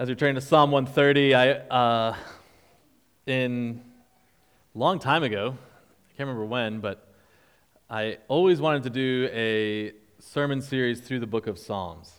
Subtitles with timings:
[0.00, 2.16] As we turn to Psalm 130, I, uh,
[3.26, 3.82] in
[4.74, 7.06] a long time ago, I can't remember when, but
[7.90, 12.14] I always wanted to do a sermon series through the book of Psalms.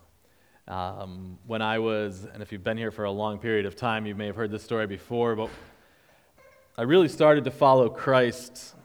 [0.67, 4.05] Um, when I was, and if you've been here for a long period of time,
[4.05, 5.49] you may have heard this story before, but
[6.77, 8.75] I really started to follow Christ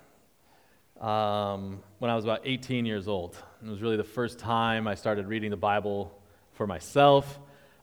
[1.03, 3.37] um, when I was about 18 years old.
[3.63, 6.19] It was really the first time I started reading the Bible
[6.55, 7.39] for myself.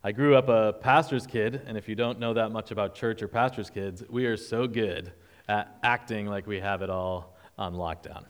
[0.06, 3.22] I grew up a pastor's kid, and if you don't know that much about church
[3.22, 5.14] or pastor's kids, we are so good
[5.48, 8.26] at acting like we have it all on lockdown.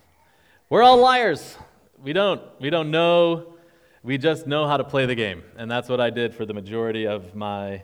[0.69, 1.57] We're all liars.
[1.97, 2.43] We don't.
[2.59, 3.55] We don't know.
[4.03, 5.41] We just know how to play the game.
[5.57, 7.81] And that's what I did for the majority of my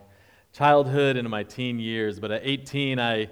[0.53, 2.19] childhood and my teen years.
[2.19, 3.27] But at 18, I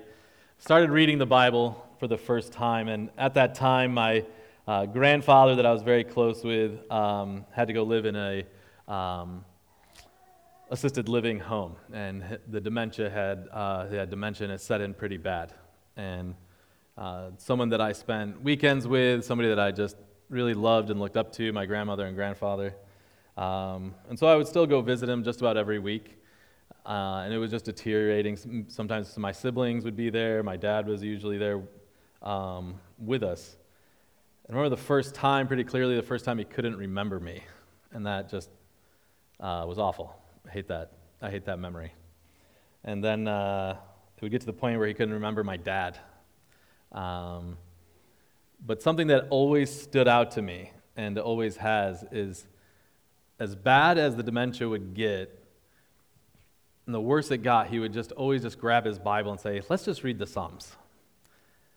[0.57, 2.87] started reading the Bible for the first time.
[2.87, 4.25] And at that time, my
[4.67, 8.43] uh, grandfather, that I was very close with, um, had to go live in a
[8.91, 9.45] um,
[10.69, 15.17] assisted living home, and the dementia had, uh, had dementia and it set in pretty
[15.17, 15.53] bad.
[15.95, 16.35] And
[16.97, 19.97] uh, someone that I spent weekends with, somebody that I just
[20.29, 22.75] really loved and looked up to, my grandmother and grandfather.
[23.37, 26.17] Um, and so I would still go visit him just about every week.
[26.85, 28.65] Uh, and it was just deteriorating.
[28.67, 30.41] Sometimes my siblings would be there.
[30.43, 31.61] My dad was usually there
[32.21, 33.57] um, with us.
[34.47, 37.41] I remember the first time, pretty clearly, the first time he couldn't remember me.
[37.91, 38.49] And that just
[39.39, 40.15] uh, was awful.
[40.47, 40.91] I hate that.
[41.21, 41.93] I hate that memory.
[42.83, 43.77] And then uh,
[44.15, 45.99] it would get to the point where he couldn't remember my dad.
[46.91, 47.57] Um,
[48.65, 52.47] but something that always stood out to me and always has is
[53.39, 55.33] as bad as the dementia would get,
[56.85, 59.61] and the worse it got, he would just always just grab his Bible and say,
[59.69, 60.75] Let's just read the Psalms.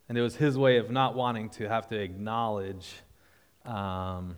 [0.09, 2.89] And it was his way of not wanting to have to acknowledge
[3.65, 4.37] um,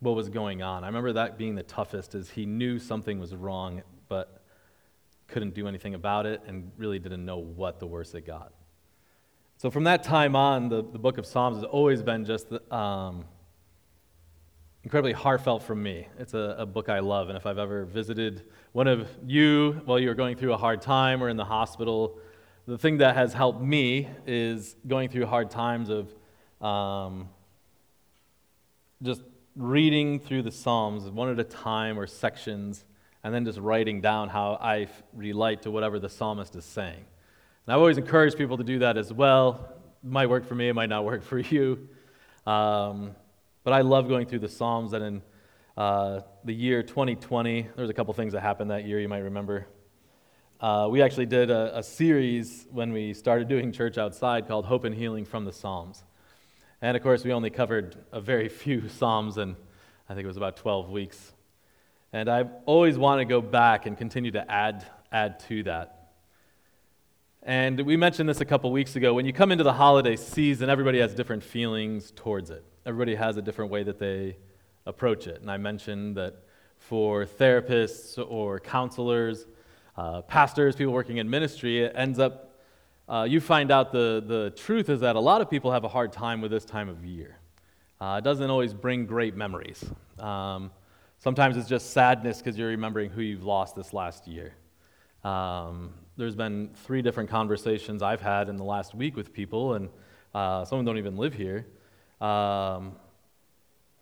[0.00, 0.84] what was going on.
[0.84, 4.42] I remember that being the toughest is he knew something was wrong, but
[5.26, 8.52] couldn't do anything about it and really didn't know what the worse it got.
[9.58, 13.24] So from that time on, the, the book of Psalms has always been just um,
[14.84, 16.08] incredibly heartfelt for me.
[16.18, 18.42] It's a, a, book I love, and if I've ever visited
[18.72, 22.18] one of you while you were going through a hard time or in the hospital,
[22.66, 26.14] the thing that has helped me is going through hard times of
[26.64, 27.28] um,
[29.02, 29.22] just
[29.56, 32.84] reading through the Psalms one at a time or sections,
[33.24, 37.04] and then just writing down how I relate to whatever the psalmist is saying.
[37.66, 39.74] And I've always encouraged people to do that as well.
[40.04, 41.88] It might work for me, it might not work for you.
[42.46, 43.16] Um,
[43.64, 45.22] but I love going through the Psalms, and in
[45.76, 49.18] uh, the year 2020, there was a couple things that happened that year you might
[49.18, 49.66] remember.
[50.60, 54.84] Uh, we actually did a, a series when we started doing church outside called Hope
[54.84, 56.04] and Healing from the Psalms.
[56.82, 59.56] And of course, we only covered a very few Psalms, and
[60.08, 61.32] I think it was about 12 weeks.
[62.12, 66.12] And I've always want to go back and continue to add, add to that.
[67.42, 69.14] And we mentioned this a couple weeks ago.
[69.14, 72.64] When you come into the holiday season, everybody has different feelings towards it.
[72.84, 74.36] Everybody has a different way that they
[74.84, 75.40] approach it.
[75.40, 76.42] And I mentioned that
[76.78, 79.46] for therapists or counselors,
[79.96, 82.45] uh, pastors, people working in ministry, it ends up
[83.08, 85.88] uh, you find out the, the truth is that a lot of people have a
[85.88, 87.38] hard time with this time of year.
[88.00, 89.84] Uh, it doesn't always bring great memories.
[90.18, 90.70] Um,
[91.18, 94.54] sometimes it's just sadness because you're remembering who you've lost this last year.
[95.24, 99.88] Um, there's been three different conversations I've had in the last week with people, and
[100.34, 101.66] uh, some of them don't even live here,
[102.20, 102.96] um,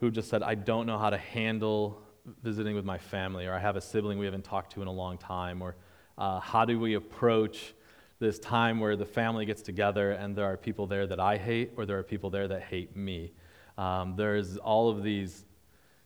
[0.01, 2.01] who just said, I don't know how to handle
[2.43, 4.93] visiting with my family, or I have a sibling we haven't talked to in a
[4.93, 5.77] long time, or
[6.17, 7.75] uh, how do we approach
[8.19, 11.73] this time where the family gets together and there are people there that I hate
[11.77, 13.33] or there are people there that hate me.
[13.77, 15.45] Um, there's all of these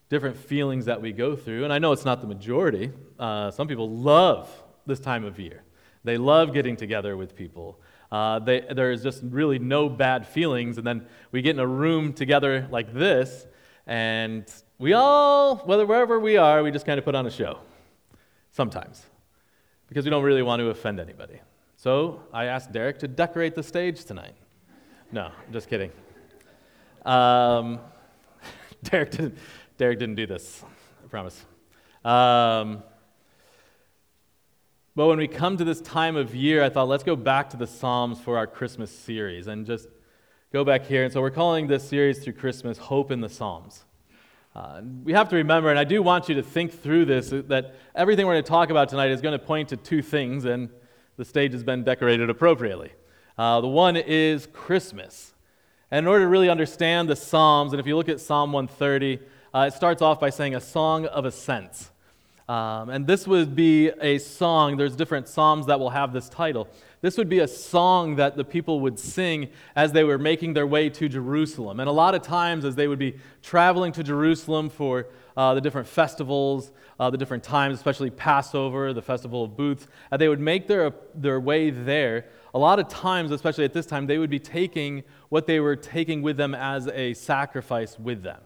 [0.08, 2.90] different feelings that we go through, and I know it's not the majority.
[3.18, 4.48] Uh, some people love
[4.86, 5.62] this time of year,
[6.04, 7.78] they love getting together with people.
[8.10, 12.14] Uh, they, there's just really no bad feelings, and then we get in a room
[12.14, 13.46] together like this,
[13.86, 17.58] and we all, whether wherever we are, we just kind of put on a show
[18.50, 19.04] sometimes
[19.88, 21.38] because we don't really want to offend anybody.
[21.80, 24.34] So I asked Derek to decorate the stage tonight.
[25.12, 25.92] No, I'm just kidding.
[27.06, 27.78] Um,
[28.82, 29.38] Derek, didn't,
[29.76, 30.64] Derek didn't do this,
[31.04, 31.46] I promise.
[32.04, 32.82] Um,
[34.96, 37.56] but when we come to this time of year, I thought let's go back to
[37.56, 39.86] the Psalms for our Christmas series and just
[40.52, 41.04] go back here.
[41.04, 43.84] And so we're calling this series through Christmas Hope in the Psalms.
[44.52, 47.76] Uh, we have to remember, and I do want you to think through this, that
[47.94, 50.70] everything we're going to talk about tonight is going to point to two things, and
[51.18, 52.92] the stage has been decorated appropriately.
[53.36, 55.34] Uh, the one is Christmas.
[55.90, 59.18] And in order to really understand the Psalms, and if you look at Psalm 130,
[59.52, 61.90] uh, it starts off by saying a song of ascents.
[62.48, 66.68] Um, and this would be a song, there's different psalms that will have this title.
[67.00, 70.66] This would be a song that the people would sing as they were making their
[70.66, 71.80] way to Jerusalem.
[71.80, 75.60] And a lot of times, as they would be traveling to Jerusalem for uh, the
[75.60, 80.40] different festivals, uh, the different times, especially Passover, the Festival of Booths, uh, they would
[80.40, 82.26] make their, their way there.
[82.54, 85.76] A lot of times, especially at this time, they would be taking what they were
[85.76, 88.40] taking with them as a sacrifice with them.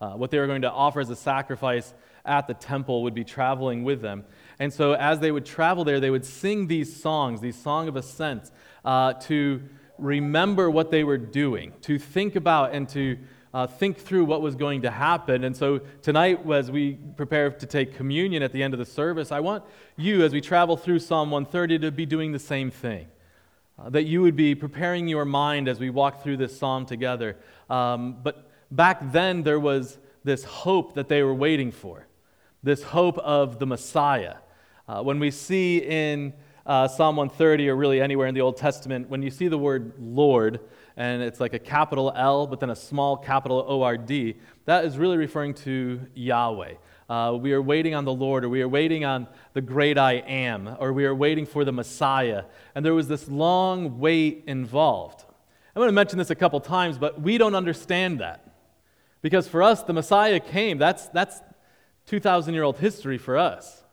[0.00, 1.92] Uh, what they were going to offer as a sacrifice
[2.24, 4.24] at the temple would be traveling with them.
[4.58, 7.96] And so, as they would travel there, they would sing these songs, these song of
[7.96, 8.50] ascent,
[8.84, 9.62] uh, to
[9.98, 13.18] remember what they were doing, to think about and to
[13.54, 15.44] uh, think through what was going to happen.
[15.44, 19.32] And so, tonight, as we prepare to take communion at the end of the service,
[19.32, 19.64] I want
[19.96, 23.06] you, as we travel through Psalm 130, to be doing the same thing.
[23.78, 27.36] Uh, that you would be preparing your mind as we walk through this psalm together.
[27.70, 32.06] Um, but back then, there was this hope that they were waiting for,
[32.62, 34.36] this hope of the Messiah.
[34.88, 36.32] Uh, when we see in
[36.66, 39.92] uh, Psalm 130 or really anywhere in the Old Testament, when you see the word
[39.98, 40.60] Lord,
[40.98, 44.34] and it's like a capital L, but then a small capital O R D,
[44.64, 46.74] that is really referring to Yahweh.
[47.08, 50.14] Uh, we are waiting on the Lord, or we are waiting on the great I
[50.14, 52.44] am, or we are waiting for the Messiah.
[52.74, 55.24] And there was this long wait involved.
[55.74, 58.44] I'm going to mention this a couple times, but we don't understand that.
[59.22, 60.78] Because for us, the Messiah came.
[60.78, 61.40] That's, that's
[62.06, 63.84] 2,000 year old history for us.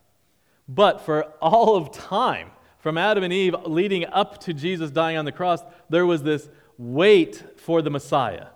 [0.68, 2.50] But for all of time,
[2.80, 6.50] from Adam and Eve leading up to Jesus dying on the cross, there was this
[6.78, 8.48] wait for the Messiah.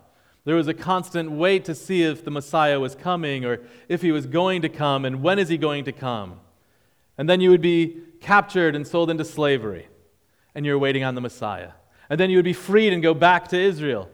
[0.46, 4.12] There was a constant wait to see if the Messiah was coming or if he
[4.12, 6.40] was going to come and when is he going to come.
[7.18, 9.88] And then you would be captured and sold into slavery
[10.56, 11.72] and you're waiting on the Messiah.
[12.10, 14.10] And then you would be freed and go back to Israel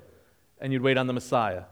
[0.60, 1.63] and you'd wait on the Messiah.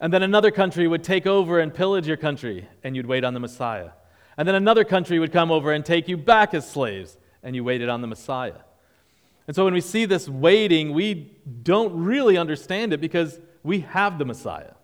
[0.00, 3.34] And then another country would take over and pillage your country and you'd wait on
[3.34, 3.90] the Messiah.
[4.38, 7.64] And then another country would come over and take you back as slaves, and you
[7.64, 8.60] waited on the Messiah.
[9.48, 14.18] And so when we see this waiting, we don't really understand it because we have
[14.18, 14.74] the Messiah.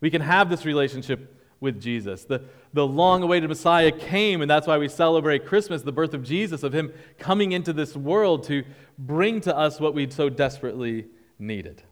[0.00, 2.24] We can have this relationship with Jesus.
[2.24, 6.22] The, the long awaited Messiah came, and that's why we celebrate Christmas, the birth of
[6.22, 8.62] Jesus, of Him coming into this world to
[8.96, 11.06] bring to us what we so desperately
[11.40, 11.82] needed.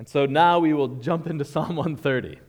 [0.00, 2.40] And so now we will jump into Psalm 130.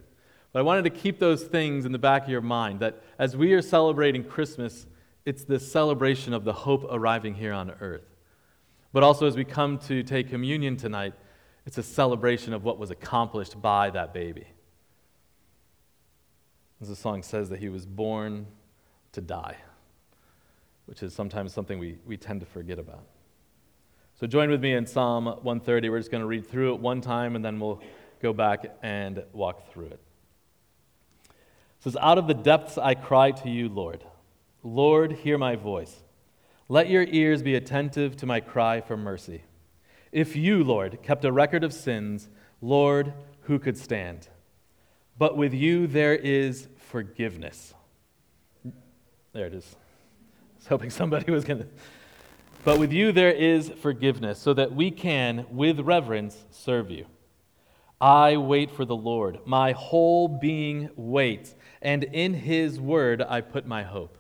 [0.52, 3.38] But I wanted to keep those things in the back of your mind that as
[3.38, 4.88] we are celebrating Christmas,
[5.26, 8.06] it's this celebration of the hope arriving here on earth.
[8.94, 11.14] But also, as we come to take communion tonight,
[11.66, 14.48] it's a celebration of what was accomplished by that baby.
[16.82, 18.46] As the song says, that he was born
[19.14, 19.58] to die,
[20.86, 23.04] which is sometimes something we, we tend to forget about.
[24.20, 25.90] So join with me in Psalm 130.
[25.90, 27.82] We're just going to read through it one time and then we'll
[28.22, 30.00] go back and walk through it
[31.86, 34.04] says, Out of the depths I cry to you, Lord.
[34.66, 36.02] Lord, hear my voice.
[36.68, 39.44] Let your ears be attentive to my cry for mercy.
[40.12, 42.30] If you, Lord, kept a record of sins,
[42.62, 44.28] Lord, who could stand?
[45.20, 47.76] But with you there is forgiveness.
[49.34, 49.76] There it is.
[49.76, 51.68] I was hoping somebody was going to.
[52.64, 57.06] But with you there is forgiveness, so that we can, with reverence, serve you.
[58.02, 59.42] I wait for the Lord.
[59.46, 61.54] My whole being waits,
[61.84, 64.18] and in his word I put my hope.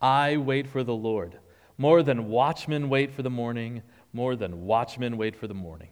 [0.00, 1.38] I wait for the Lord.
[1.76, 5.90] More than watchmen wait for the morning, more than watchmen wait for the morning.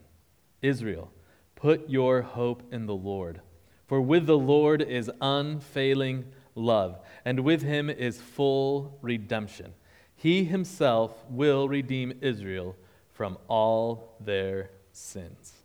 [0.62, 1.12] Israel,
[1.54, 3.40] put your hope in the Lord.
[3.86, 9.72] For with the Lord is unfailing love, and with him is full redemption.
[10.14, 12.76] He himself will redeem Israel
[13.12, 15.57] from all their sins.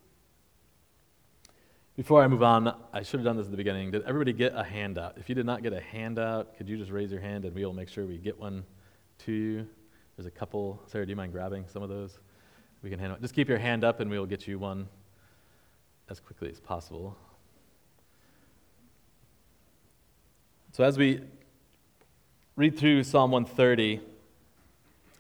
[1.96, 3.92] Before I move on, I should have done this at the beginning.
[3.92, 5.14] Did everybody get a handout?
[5.18, 7.64] If you did not get a handout, could you just raise your hand and we
[7.64, 8.64] will make sure we get one
[9.20, 9.68] to you?
[10.18, 10.82] There's a couple.
[10.88, 12.18] Sarah, do you mind grabbing some of those?
[12.82, 13.22] We can hand out.
[13.22, 14.88] Just keep your hand up and we will get you one
[16.10, 17.16] as quickly as possible.
[20.72, 21.22] So as we
[22.56, 24.02] read through Psalm 130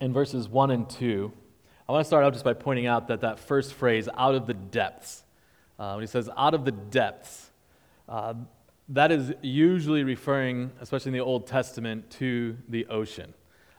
[0.01, 1.31] in verses 1 and 2,
[1.87, 4.47] I want to start out just by pointing out that that first phrase, out of
[4.47, 5.22] the depths,
[5.79, 7.51] uh, when he says out of the depths,
[8.07, 8.33] uh,
[8.89, 13.33] that is usually referring, especially in the Old Testament, to the ocean.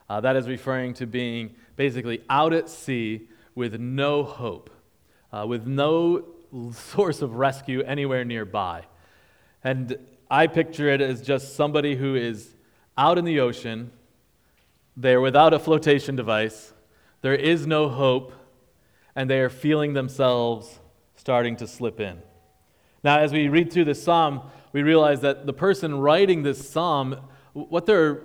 [0.09, 4.69] Uh, that is referring to being basically out at sea with no hope,
[5.31, 6.25] uh, with no
[6.73, 8.83] source of rescue anywhere nearby.
[9.63, 9.97] And
[10.29, 12.55] I picture it as just somebody who is
[12.97, 13.91] out in the ocean,
[14.95, 16.73] they're without a flotation device,
[17.21, 18.33] there is no hope,
[19.15, 20.79] and they are feeling themselves
[21.15, 22.17] starting to slip in.
[23.03, 24.41] Now, as we read through this psalm,
[24.73, 27.19] we realize that the person writing this psalm,
[27.53, 28.15] what they're,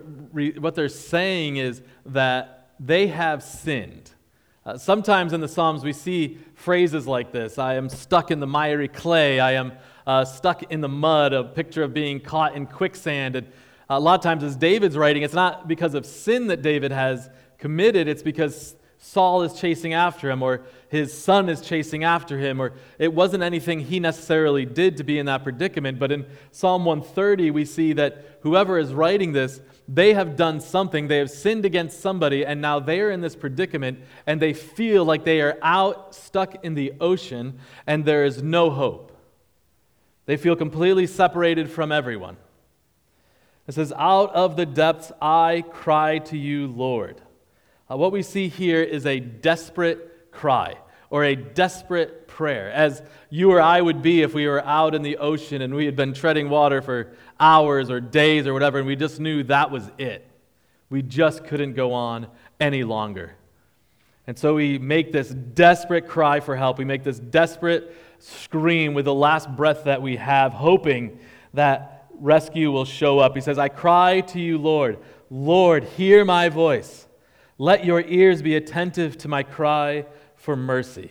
[0.59, 4.11] what they're saying is that they have sinned.
[4.65, 8.47] Uh, sometimes in the Psalms, we see phrases like this I am stuck in the
[8.47, 9.73] miry clay, I am
[10.07, 13.37] uh, stuck in the mud, a picture of being caught in quicksand.
[13.37, 13.49] And
[13.89, 17.31] a lot of times, as David's writing, it's not because of sin that David has
[17.59, 22.61] committed, it's because Saul is chasing after him, or his son is chasing after him,
[22.61, 26.01] or it wasn't anything he necessarily did to be in that predicament.
[26.01, 31.07] But in Psalm 130, we see that whoever is writing this, they have done something,
[31.07, 35.05] they have sinned against somebody, and now they are in this predicament, and they feel
[35.05, 39.17] like they are out stuck in the ocean, and there is no hope.
[40.27, 42.37] They feel completely separated from everyone.
[43.69, 47.21] It says, Out of the depths I cry to you, Lord.
[47.89, 50.77] Uh, what we see here is a desperate cry
[51.11, 55.03] or a desperate prayer, as you or I would be if we were out in
[55.03, 58.87] the ocean and we had been treading water for hours or days or whatever, and
[58.87, 60.27] we just knew that was it.
[60.89, 62.29] We just couldn't go on
[62.61, 63.35] any longer.
[64.27, 66.79] And so we make this desperate cry for help.
[66.79, 71.19] We make this desperate scream with the last breath that we have, hoping
[71.55, 73.35] that rescue will show up.
[73.35, 74.99] He says, I cry to you, Lord.
[75.31, 77.07] Lord, hear my voice.
[77.61, 81.11] Let your ears be attentive to my cry for mercy.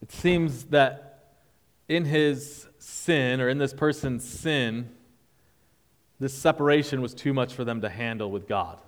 [0.00, 1.34] It seems that
[1.86, 4.88] in his sin, or in this person's sin,
[6.18, 8.78] this separation was too much for them to handle with God.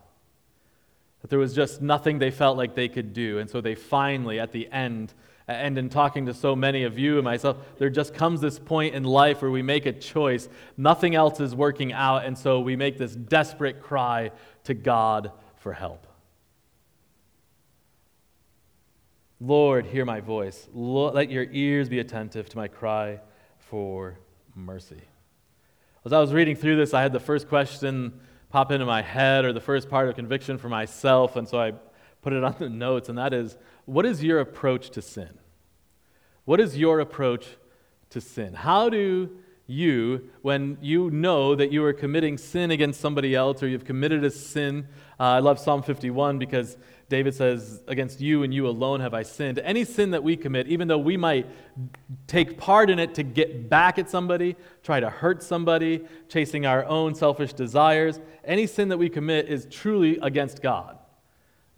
[1.20, 3.38] That there was just nothing they felt like they could do.
[3.38, 5.12] And so they finally, at the end,
[5.46, 8.94] and in talking to so many of you and myself, there just comes this point
[8.94, 10.48] in life where we make a choice.
[10.76, 14.30] Nothing else is working out, and so we make this desperate cry
[14.64, 16.06] to God for help.
[19.40, 20.66] Lord, hear my voice.
[20.72, 23.20] Let your ears be attentive to my cry
[23.58, 24.18] for
[24.54, 25.02] mercy.
[26.06, 29.44] As I was reading through this, I had the first question pop into my head,
[29.44, 31.72] or the first part of conviction for myself, and so I
[32.22, 35.38] put it on the notes, and that is what is your approach to sin?
[36.44, 37.46] What is your approach
[38.10, 38.54] to sin?
[38.54, 39.30] How do
[39.66, 44.22] you, when you know that you are committing sin against somebody else or you've committed
[44.22, 44.86] a sin,
[45.18, 46.76] uh, I love Psalm 51 because
[47.08, 49.58] David says, Against you and you alone have I sinned.
[49.60, 51.46] Any sin that we commit, even though we might
[52.26, 56.84] take part in it to get back at somebody, try to hurt somebody, chasing our
[56.84, 60.98] own selfish desires, any sin that we commit is truly against God.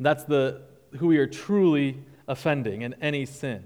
[0.00, 0.62] That's the,
[0.98, 3.64] who we are truly offending in any sin.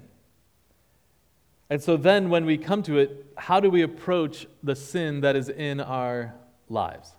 [1.69, 5.37] And so then, when we come to it, how do we approach the sin that
[5.37, 6.35] is in our
[6.69, 7.15] lives?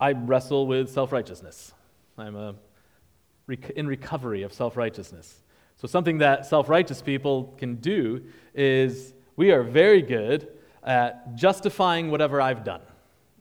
[0.00, 1.72] I wrestle with self righteousness.
[2.18, 2.54] I'm a,
[3.76, 5.42] in recovery of self righteousness.
[5.76, 10.48] So, something that self righteous people can do is we are very good
[10.82, 12.82] at justifying whatever I've done.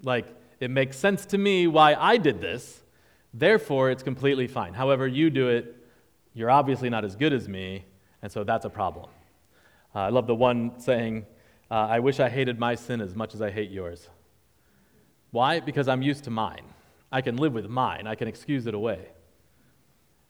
[0.03, 0.27] Like,
[0.63, 2.81] it makes sense to me why I did this,
[3.33, 4.73] therefore it's completely fine.
[4.73, 5.75] However, you do it,
[6.33, 7.83] you're obviously not as good as me,
[8.21, 9.09] and so that's a problem.
[9.93, 11.25] Uh, I love the one saying,
[11.69, 14.07] uh, I wish I hated my sin as much as I hate yours.
[15.31, 15.59] Why?
[15.59, 16.63] Because I'm used to mine.
[17.11, 19.09] I can live with mine, I can excuse it away.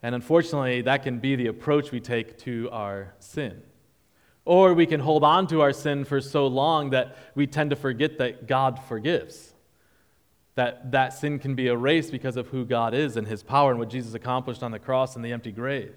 [0.01, 3.61] And unfortunately, that can be the approach we take to our sin.
[4.45, 7.75] Or we can hold on to our sin for so long that we tend to
[7.75, 9.52] forget that God forgives
[10.55, 13.79] that that sin can be erased because of who God is and his power and
[13.79, 15.95] what Jesus accomplished on the cross and the empty grave.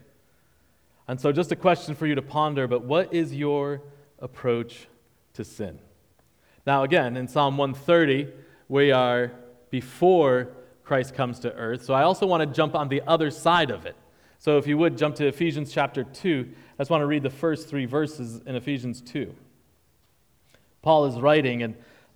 [1.09, 3.83] And so, just a question for you to ponder, but what is your
[4.19, 4.89] approach
[5.35, 5.79] to sin?
[6.67, 8.33] Now, again, in Psalm 130,
[8.69, 9.31] we are
[9.71, 10.49] before
[10.85, 11.85] Christ comes to earth.
[11.85, 13.95] So, I also want to jump on the other side of it.
[14.39, 16.49] So, if you would jump to Ephesians chapter 2,
[16.79, 19.33] I just want to read the first three verses in Ephesians 2.
[20.83, 21.75] Paul is writing, and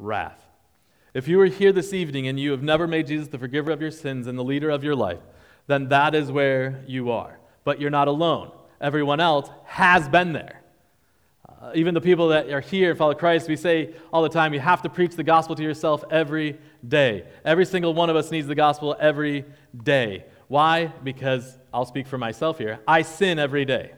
[0.00, 0.44] wrath.
[1.12, 3.80] If you are here this evening and you have never made Jesus the forgiver of
[3.80, 5.18] your sins and the leader of your life,
[5.66, 7.38] then that is where you are.
[7.64, 8.52] But you're not alone.
[8.80, 10.62] Everyone else has been there.
[11.60, 14.54] Uh, even the people that are here and follow Christ, we say all the time,
[14.54, 17.26] you have to preach the gospel to yourself every day.
[17.44, 19.44] Every single one of us needs the gospel every
[19.82, 20.24] day.
[20.48, 20.86] Why?
[20.86, 22.80] Because I'll speak for myself here.
[22.88, 23.92] I sin every day.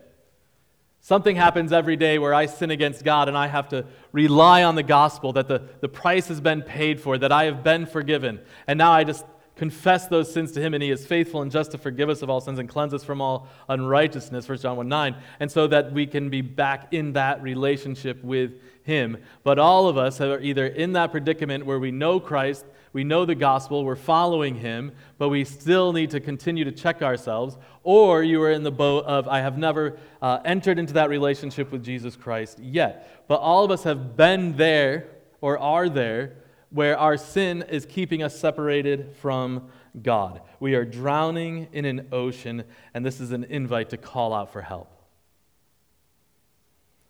[1.05, 4.77] Something happens every day where I sin against God and I have to rely on
[4.77, 8.39] the gospel that the, the price has been paid for, that I have been forgiven.
[8.69, 11.73] And now I just confess those sins to him, and he is faithful and just
[11.73, 14.89] to forgive us of all sins and cleanse us from all unrighteousness, 1 John 1
[14.89, 18.53] 9, and so that we can be back in that relationship with
[18.85, 19.19] him.
[19.43, 23.25] But all of us are either in that predicament where we know Christ, we know
[23.25, 28.23] the gospel, we're following him, but we still need to continue to check ourselves, or
[28.23, 31.83] you are in the boat of, I have never uh, entered into that relationship with
[31.83, 33.25] Jesus Christ yet.
[33.29, 35.07] But all of us have been there
[35.41, 36.35] or are there
[36.69, 39.71] where our sin is keeping us separated from
[40.03, 40.41] God.
[40.61, 44.63] We are drowning in an ocean, and this is an invite to call out for
[44.63, 44.91] help.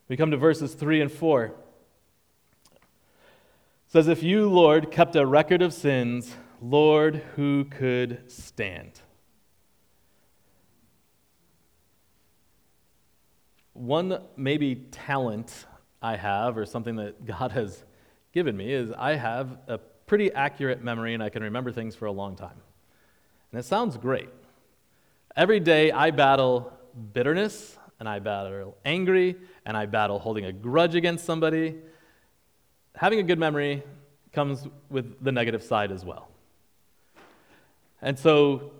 [0.08, 1.54] We come to verses 3 and 4.
[3.92, 8.98] Says, If you, Lord, kept a record of sins, Lord, who could stand?
[13.74, 15.66] One maybe talent
[16.00, 17.84] I have, or something that God has
[18.32, 22.06] given me is I have a pretty accurate memory and I can remember things for
[22.06, 22.62] a long time.
[23.50, 24.30] And it sounds great.
[25.36, 26.72] Every day I battle
[27.12, 31.74] bitterness and I battle angry and I battle holding a grudge against somebody.
[32.96, 33.82] Having a good memory
[34.32, 36.28] comes with the negative side as well.
[38.00, 38.72] And so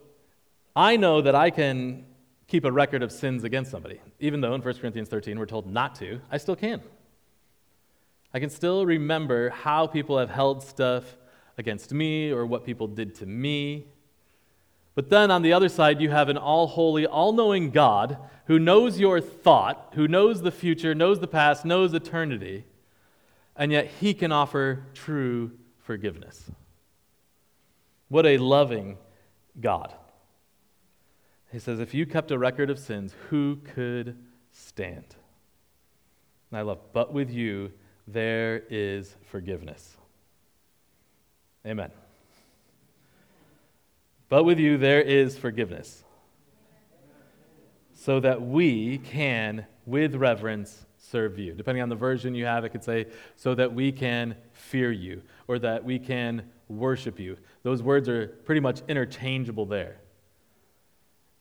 [0.74, 2.06] I know that I can
[2.48, 4.00] keep a record of sins against somebody.
[4.20, 6.82] Even though in 1 Corinthians 13 we're told not to, I still can.
[8.34, 11.16] I can still remember how people have held stuff
[11.58, 13.86] against me or what people did to me.
[14.94, 18.58] But then on the other side, you have an all holy, all knowing God who
[18.58, 22.64] knows your thought, who knows the future, knows the past, knows eternity,
[23.56, 26.50] and yet he can offer true forgiveness.
[28.08, 28.98] What a loving
[29.60, 29.94] God.
[31.50, 34.16] He says, If you kept a record of sins, who could
[34.52, 35.16] stand?
[36.50, 37.72] And I love, but with you,
[38.06, 39.96] there is forgiveness.
[41.66, 41.90] Amen.
[44.28, 46.04] But with you, there is forgiveness.
[47.94, 51.52] So that we can, with reverence, serve you.
[51.52, 55.22] Depending on the version you have, it could say, so that we can fear you,
[55.46, 57.36] or that we can worship you.
[57.62, 59.98] Those words are pretty much interchangeable there.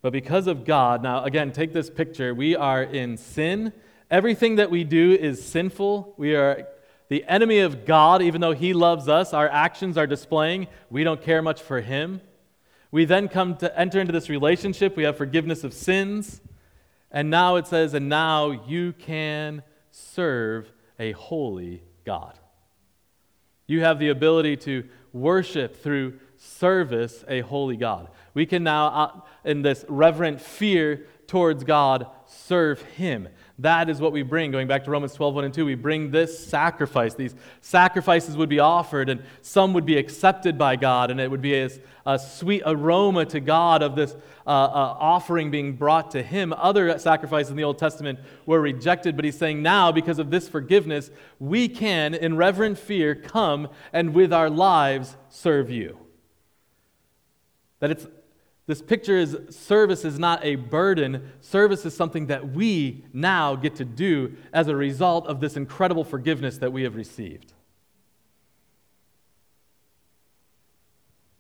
[0.04, 2.36] But because of God, now again, take this picture.
[2.36, 3.74] We are in sin
[4.12, 6.16] Everything that we do is sinful.
[6.18, 6.68] We are
[7.08, 9.34] the enemy of God, even though He loves us.
[9.34, 12.20] Our actions are displaying we don't care much for Him.
[12.92, 14.98] We then come to enter into this relationship.
[14.98, 16.42] We have forgiveness of sins.
[17.12, 22.40] And now it says, and now you can serve a holy God.
[23.68, 28.10] You have the ability to worship through service a holy God.
[28.34, 33.30] We can now, uh, in this reverent fear towards God, serve Him.
[33.62, 34.50] That is what we bring.
[34.50, 37.14] Going back to Romans 12, 1 and 2, we bring this sacrifice.
[37.14, 41.44] These sacrifices would be offered, and some would be accepted by God, and it would
[41.44, 41.70] be a,
[42.08, 44.16] a sweet aroma to God of this
[44.48, 46.54] uh, uh, offering being brought to Him.
[46.54, 50.50] Other sacrifices in the Old Testament were rejected, but He's saying now, because of this
[50.50, 56.00] forgiveness, we can, in reverent fear, come and with our lives serve you.
[57.80, 58.08] That it's
[58.72, 61.30] this picture is service is not a burden.
[61.42, 66.06] Service is something that we now get to do as a result of this incredible
[66.06, 67.52] forgiveness that we have received.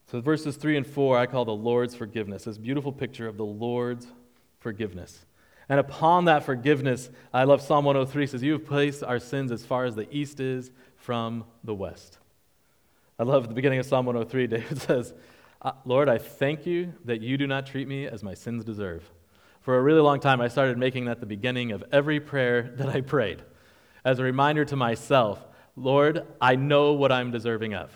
[0.07, 3.45] So, verses 3 and 4, I call the Lord's forgiveness, this beautiful picture of the
[3.45, 4.07] Lord's
[4.59, 5.23] forgiveness.
[5.69, 9.65] And upon that forgiveness, I love Psalm 103 says, You have placed our sins as
[9.65, 12.17] far as the east is from the west.
[13.17, 14.47] I love the beginning of Psalm 103.
[14.59, 15.13] David says,
[15.61, 19.07] Uh, Lord, I thank you that you do not treat me as my sins deserve.
[19.61, 22.89] For a really long time, I started making that the beginning of every prayer that
[22.89, 23.43] I prayed
[24.03, 25.45] as a reminder to myself
[25.77, 27.91] Lord, I know what I'm deserving of.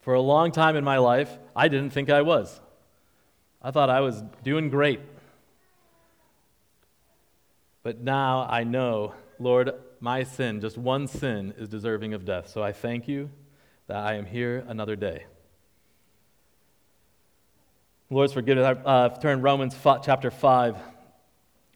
[0.00, 2.60] For a long time in my life, I didn't think I was.
[3.62, 5.00] I thought I was doing great.
[7.82, 12.50] But now I know, Lord, my sin, just one sin, is deserving of death.
[12.50, 13.30] So I thank you
[13.86, 15.24] that I am here another day.
[18.08, 18.78] Lord's forgiveness.
[18.84, 20.76] Uh, turn Romans f- chapter 5,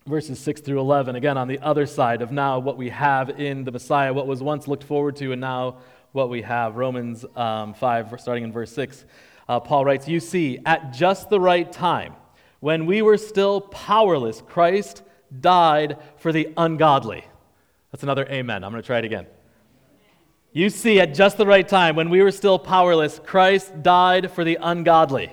[0.07, 1.16] verses 6 through 11.
[1.16, 4.40] Again, on the other side of now what we have in the Messiah, what was
[4.40, 5.79] once looked forward to, and now
[6.12, 6.77] what we have.
[6.77, 9.05] Romans um, 5, starting in verse 6.
[9.49, 12.14] Uh, Paul writes, You see, at just the right time,
[12.61, 15.03] when we were still powerless, Christ
[15.40, 17.25] died for the ungodly.
[17.90, 18.62] That's another amen.
[18.62, 19.27] I'm going to try it again.
[20.53, 24.45] You see, at just the right time, when we were still powerless, Christ died for
[24.45, 25.33] the ungodly.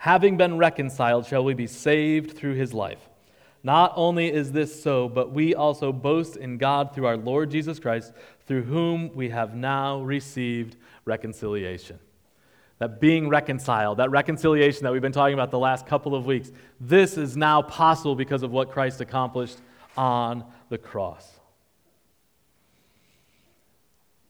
[0.00, 3.06] Having been reconciled, shall we be saved through his life.
[3.62, 7.78] Not only is this so, but we also boast in God through our Lord Jesus
[7.78, 8.14] Christ,
[8.46, 11.98] through whom we have now received reconciliation.
[12.78, 16.50] That being reconciled, that reconciliation that we've been talking about the last couple of weeks,
[16.80, 19.58] this is now possible because of what Christ accomplished
[19.98, 21.30] on the cross.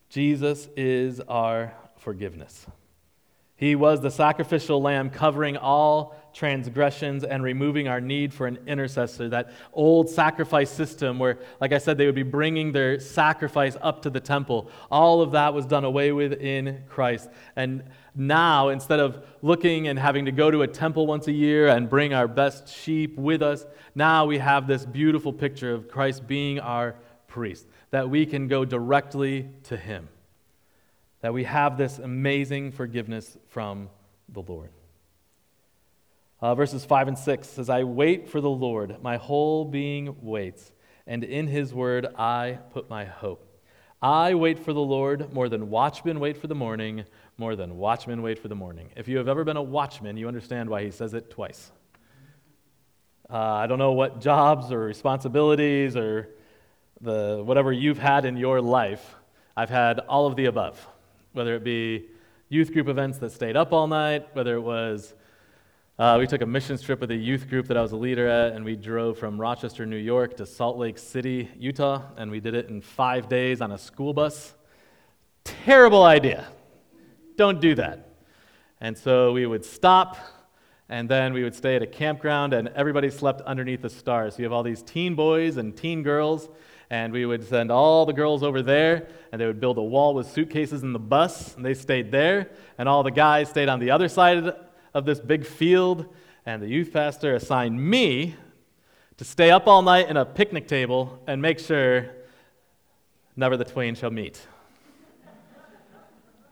[0.09, 2.67] Jesus is our forgiveness.
[3.61, 9.29] He was the sacrificial lamb covering all transgressions and removing our need for an intercessor.
[9.29, 14.01] That old sacrifice system where, like I said, they would be bringing their sacrifice up
[14.03, 14.71] to the temple.
[14.91, 17.29] All of that was done away with in Christ.
[17.55, 21.69] And now, instead of looking and having to go to a temple once a year
[21.69, 26.27] and bring our best sheep with us, now we have this beautiful picture of Christ
[26.27, 26.97] being our
[27.27, 30.09] priest, that we can go directly to him
[31.21, 33.91] that we have this amazing forgiveness from
[34.29, 34.71] the Lord.
[36.41, 40.73] Uh, verses 5 and 6 says, I wait for the Lord, my whole being waits,
[41.07, 43.47] and in his word I put my hope.
[44.01, 47.05] I wait for the Lord more than watchmen wait for the morning,
[47.37, 48.89] more than watchmen wait for the morning.
[48.97, 51.71] If you have ever been a watchman, you understand why he says it twice.
[53.29, 56.31] Uh, I don't know what jobs or responsibilities or
[57.03, 59.15] the whatever you've had in your life.
[59.55, 60.85] I've had all of the above
[61.33, 62.07] whether it be
[62.49, 65.15] youth group events that stayed up all night, whether it was
[66.01, 68.27] uh, we took a missions trip with a youth group that I was a leader
[68.27, 72.41] at, and we drove from Rochester, New York to Salt Lake City, Utah, and we
[72.41, 74.55] did it in five days on a school bus.
[75.45, 76.49] Terrible idea.
[77.37, 78.15] Don't do that.
[78.81, 80.17] And so we would stop,
[80.89, 84.37] and then we would stay at a campground, and everybody slept underneath the stars.
[84.37, 86.49] So you have all these teen boys and teen girls
[86.91, 90.13] and we would send all the girls over there, and they would build a wall
[90.13, 93.79] with suitcases in the bus, and they stayed there, and all the guys stayed on
[93.79, 94.53] the other side
[94.93, 96.13] of this big field,
[96.45, 98.35] and the youth pastor assigned me
[99.19, 102.11] to stay up all night in a picnic table and make sure
[103.37, 104.45] never the twain shall meet.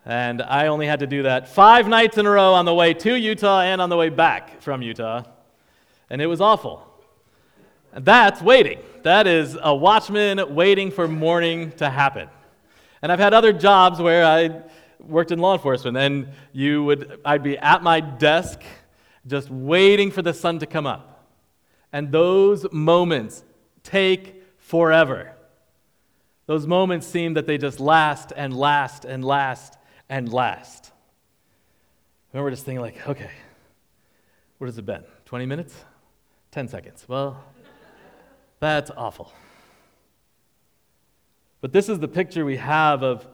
[0.05, 2.93] and I only had to do that five nights in a row on the way
[2.93, 5.23] to Utah and on the way back from Utah,
[6.09, 6.85] and it was awful.
[7.91, 8.79] And that's waiting.
[9.03, 12.27] That is a watchman waiting for morning to happen.
[13.01, 14.61] And I've had other jobs where I
[14.99, 18.61] worked in law enforcement, and you would, I'd be at my desk
[19.25, 21.27] just waiting for the sun to come up.
[21.93, 23.43] And those moments
[23.83, 25.33] take forever.
[26.45, 29.77] Those moments seem that they just last and last and last
[30.09, 30.91] and last.
[32.33, 33.31] I remember just thinking, like, okay,
[34.57, 35.03] what has it been?
[35.25, 35.85] 20 minutes?
[36.51, 37.05] 10 seconds.
[37.07, 37.41] Well,
[38.59, 39.31] that's awful.
[41.61, 43.27] But this is the picture we have of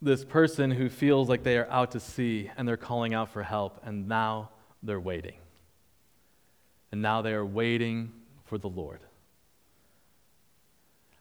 [0.00, 3.42] this person who feels like they are out to sea and they're calling out for
[3.42, 4.50] help, and now
[4.82, 5.36] they're waiting.
[6.92, 8.12] And now they are waiting
[8.44, 9.00] for the Lord.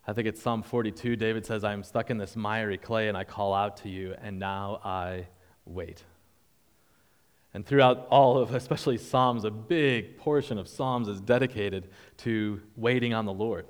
[0.07, 1.15] I think it's Psalm 42.
[1.15, 4.15] David says, I am stuck in this miry clay and I call out to you,
[4.21, 5.27] and now I
[5.65, 6.03] wait.
[7.55, 11.87] And throughout all of, especially Psalms, a big portion of Psalms is dedicated
[12.17, 13.65] to waiting on the Lord.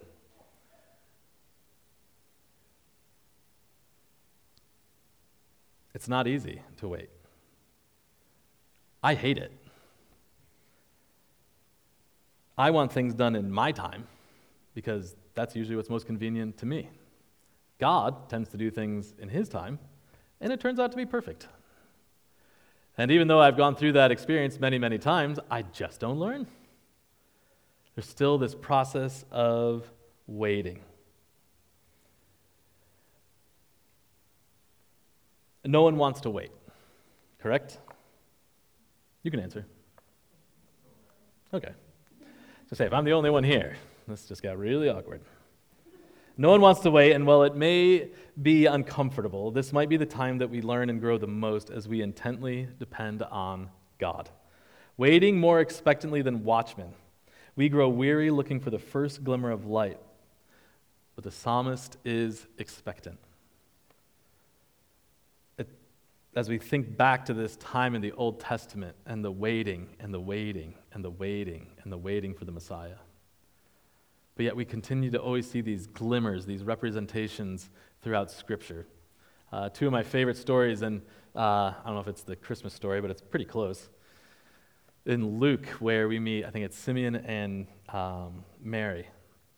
[5.93, 7.12] It's not easy to wait.
[9.04, 9.52] I hate it.
[12.58, 14.08] I want things done in my time
[14.74, 16.89] because that's usually what's most convenient to me.
[17.78, 19.78] God tends to do things in his time,
[20.41, 21.50] and it turns out to be perfect.
[22.98, 26.48] And even though I've gone through that experience many, many times, I just don't learn.
[27.96, 29.90] There's still this process of
[30.28, 30.80] waiting.
[35.64, 36.52] No one wants to wait,
[37.40, 37.80] correct?
[39.24, 39.66] You can answer.
[41.54, 41.72] Okay.
[42.70, 43.76] So say, if I'm the only one here,
[44.08, 45.22] this just got really awkward.
[46.38, 48.10] No one wants to wait, and while it may
[48.41, 51.88] be uncomfortable, this might be the time that we learn and grow the most as
[51.88, 53.69] we intently depend on
[54.00, 54.30] God.
[54.98, 56.93] Waiting more expectantly than watchmen,
[57.56, 59.98] we grow weary looking for the first glimmer of light,
[61.15, 63.17] but the psalmist is expectant.
[65.58, 65.69] It,
[66.36, 70.13] as we think back to this time in the Old Testament and the waiting and
[70.13, 72.98] the waiting and the waiting and the waiting for the Messiah.
[74.36, 77.69] But yet we continue to always see these glimmers, these representations
[78.02, 78.86] throughout Scripture.
[79.52, 81.02] Uh, two of my favorite stories, and
[81.36, 83.89] uh, I don't know if it's the Christmas story, but it's pretty close.
[85.06, 89.08] In Luke, where we meet, I think it's Simeon and um, Mary.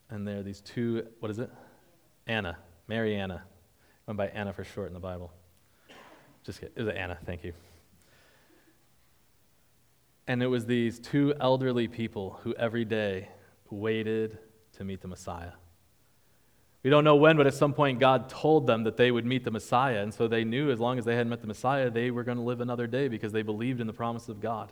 [0.09, 1.49] And there are these two, what is it?
[2.27, 3.43] Anna, Mary Anna.
[4.05, 5.33] Went by Anna for short in the Bible.
[6.43, 6.75] Just kidding.
[6.77, 7.53] It was Anna, thank you.
[10.27, 13.29] And it was these two elderly people who every day
[13.69, 14.37] waited
[14.77, 15.51] to meet the Messiah.
[16.83, 19.43] We don't know when, but at some point God told them that they would meet
[19.43, 20.01] the Messiah.
[20.01, 22.37] And so they knew as long as they hadn't met the Messiah, they were going
[22.37, 24.71] to live another day because they believed in the promise of God.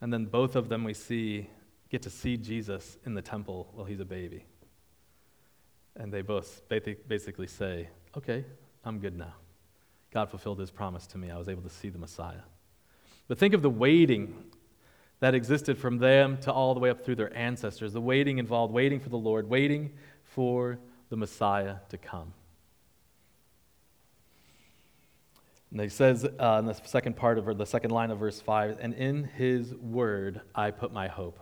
[0.00, 1.48] And then both of them we see
[1.88, 4.44] get to see Jesus in the temple while he's a baby.
[5.94, 8.44] And they both basically say, Okay,
[8.84, 9.34] I'm good now.
[10.10, 11.30] God fulfilled his promise to me.
[11.30, 12.42] I was able to see the Messiah.
[13.28, 14.34] But think of the waiting
[15.22, 17.92] that existed from them to all the way up through their ancestors.
[17.92, 19.92] The waiting involved waiting for the Lord, waiting
[20.24, 20.80] for
[21.10, 22.34] the Messiah to come.
[25.70, 28.78] And he says uh, in the second part of the second line of verse 5,
[28.80, 31.38] and in his word I put my hope.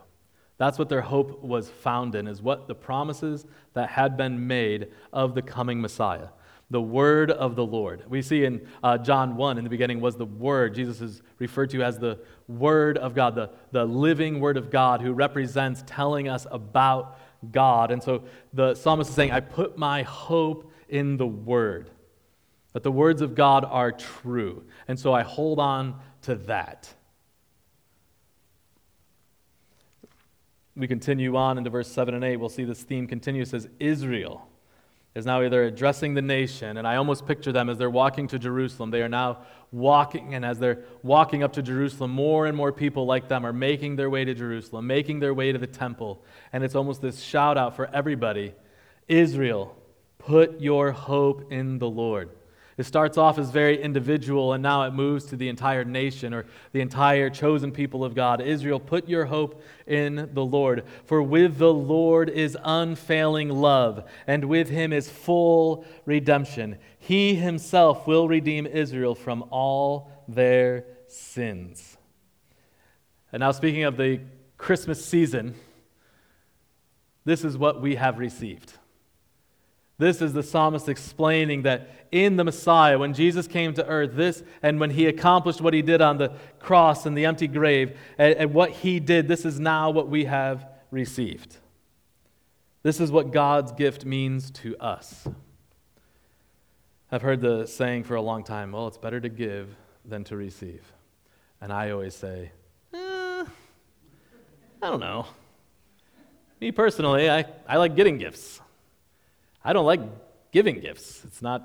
[0.59, 4.89] That's what their hope was found in, is what the promises that had been made
[5.11, 6.27] of the coming Messiah
[6.71, 8.03] the word of the Lord.
[8.09, 10.73] We see in uh, John 1, in the beginning was the word.
[10.73, 15.01] Jesus is referred to as the word of God, the, the living word of God
[15.01, 17.19] who represents telling us about
[17.51, 17.91] God.
[17.91, 21.89] And so the psalmist is saying, I put my hope in the word,
[22.71, 24.63] that the words of God are true.
[24.87, 26.93] And so I hold on to that.
[30.77, 32.37] We continue on into verse 7 and 8.
[32.37, 33.41] We'll see this theme continue.
[33.41, 34.47] It says, Israel
[35.13, 38.39] is now either addressing the nation, and I almost picture them as they're walking to
[38.39, 38.91] Jerusalem.
[38.91, 39.39] They are now
[39.71, 43.51] walking, and as they're walking up to Jerusalem, more and more people like them are
[43.51, 46.23] making their way to Jerusalem, making their way to the temple.
[46.53, 48.53] And it's almost this shout out for everybody
[49.07, 49.75] Israel,
[50.17, 52.29] put your hope in the Lord.
[52.81, 56.47] It starts off as very individual, and now it moves to the entire nation or
[56.71, 58.41] the entire chosen people of God.
[58.41, 60.85] Israel, put your hope in the Lord.
[61.05, 66.79] For with the Lord is unfailing love, and with him is full redemption.
[66.97, 71.99] He himself will redeem Israel from all their sins.
[73.31, 74.21] And now, speaking of the
[74.57, 75.53] Christmas season,
[77.25, 78.73] this is what we have received.
[80.01, 84.41] This is the psalmist explaining that in the Messiah, when Jesus came to earth, this
[84.63, 88.33] and when he accomplished what he did on the cross and the empty grave, and,
[88.33, 91.55] and what he did, this is now what we have received.
[92.81, 95.27] This is what God's gift means to us.
[97.11, 99.67] I've heard the saying for a long time well, it's better to give
[100.03, 100.81] than to receive.
[101.61, 102.51] And I always say,
[102.91, 103.45] eh, I
[104.81, 105.27] don't know.
[106.59, 108.61] Me personally, I, I like getting gifts.
[109.63, 110.01] I don't like
[110.51, 111.23] giving gifts.
[111.25, 111.61] It's not,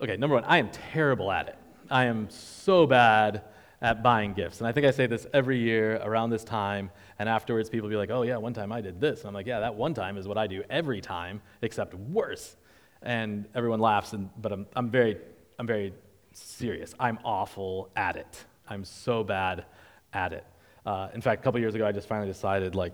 [0.00, 1.58] okay, number one, I am terrible at it.
[1.90, 3.42] I am so bad
[3.80, 4.60] at buying gifts.
[4.60, 7.96] And I think I say this every year around this time, and afterwards people be
[7.96, 9.20] like, oh, yeah, one time I did this.
[9.20, 12.56] And I'm like, yeah, that one time is what I do every time, except worse.
[13.02, 15.18] And everyone laughs, and, but I'm, I'm, very,
[15.58, 15.92] I'm very
[16.32, 16.94] serious.
[16.98, 18.44] I'm awful at it.
[18.68, 19.64] I'm so bad
[20.12, 20.44] at it.
[20.84, 22.92] Uh, in fact, a couple years ago, I just finally decided, like,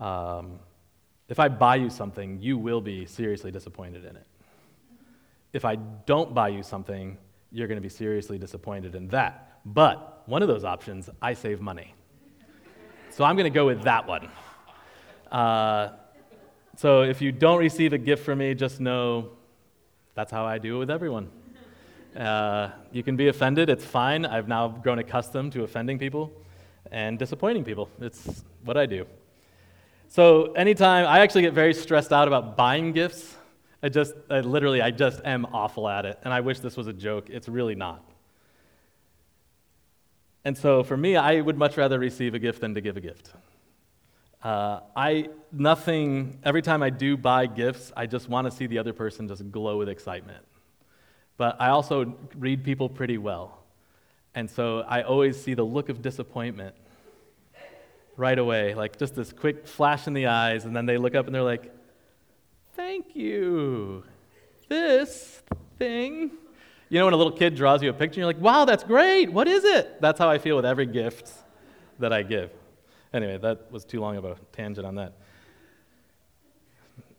[0.00, 0.58] um,
[1.34, 4.24] if I buy you something, you will be seriously disappointed in it.
[5.52, 7.18] If I don't buy you something,
[7.50, 9.58] you're going to be seriously disappointed in that.
[9.64, 11.92] But one of those options, I save money.
[13.10, 14.28] So I'm going to go with that one.
[15.28, 15.88] Uh,
[16.76, 19.30] so if you don't receive a gift from me, just know
[20.14, 21.32] that's how I do it with everyone.
[22.16, 24.24] Uh, you can be offended, it's fine.
[24.24, 26.30] I've now grown accustomed to offending people
[26.92, 27.88] and disappointing people.
[28.00, 29.04] It's what I do.
[30.14, 33.36] So anytime I actually get very stressed out about buying gifts,
[33.82, 36.86] I just I literally I just am awful at it, and I wish this was
[36.86, 37.30] a joke.
[37.30, 38.00] It's really not.
[40.44, 43.00] And so for me, I would much rather receive a gift than to give a
[43.00, 43.32] gift.
[44.40, 46.38] Uh, I nothing.
[46.44, 49.50] Every time I do buy gifts, I just want to see the other person just
[49.50, 50.44] glow with excitement.
[51.38, 53.64] But I also read people pretty well,
[54.36, 56.76] and so I always see the look of disappointment
[58.16, 61.26] right away, like just this quick flash in the eyes, and then they look up
[61.26, 61.72] and they're like,
[62.76, 64.04] Thank you.
[64.68, 65.42] This
[65.78, 66.32] thing.
[66.88, 69.32] You know, when a little kid draws you a picture, you're like, Wow, that's great.
[69.32, 70.00] What is it?
[70.00, 71.30] That's how I feel with every gift
[71.98, 72.50] that I give.
[73.12, 75.12] Anyway, that was too long of a tangent on that.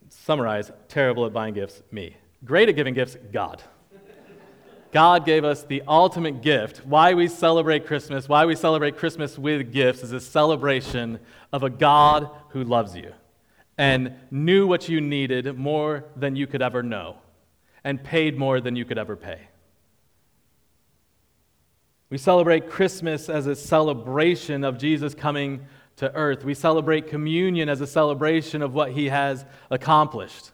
[0.09, 2.15] Summarize terrible at buying gifts, me.
[2.43, 3.63] Great at giving gifts, God.
[4.95, 6.85] God gave us the ultimate gift.
[6.85, 11.19] Why we celebrate Christmas, why we celebrate Christmas with gifts, is a celebration
[11.51, 13.11] of a God who loves you
[13.77, 17.17] and knew what you needed more than you could ever know
[17.83, 19.49] and paid more than you could ever pay.
[22.09, 25.65] We celebrate Christmas as a celebration of Jesus coming
[25.97, 26.45] to earth.
[26.45, 30.51] We celebrate communion as a celebration of what he has accomplished.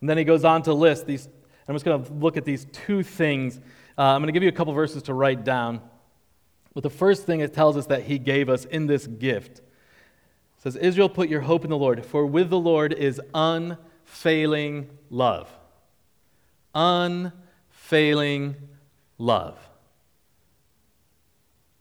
[0.00, 1.28] And then he goes on to list these.
[1.66, 3.58] I'm just going to look at these two things.
[3.96, 5.80] Uh, I'm going to give you a couple verses to write down.
[6.74, 9.62] But the first thing it tells us that he gave us in this gift it
[10.62, 15.50] says, Israel, put your hope in the Lord, for with the Lord is unfailing love.
[16.74, 18.56] Unfailing
[19.18, 19.58] love.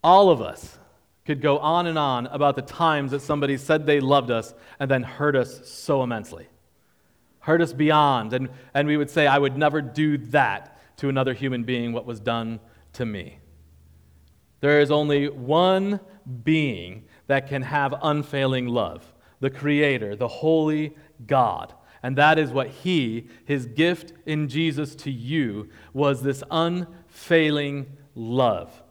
[0.04, 0.78] All of us
[1.26, 4.91] could go on and on about the times that somebody said they loved us and
[4.91, 6.48] then hurt us so immensely
[7.43, 8.34] hurt us beyond.
[8.34, 12.06] And, and we would say, I would never do that to another human being, what
[12.06, 12.60] was done
[12.93, 13.39] to me.
[14.62, 15.99] There is only one
[16.43, 20.95] being that can have unfailing love the Creator, the Holy
[21.27, 21.73] God.
[22.01, 28.83] And that is what He, His gift in Jesus to you, was this unfailing love.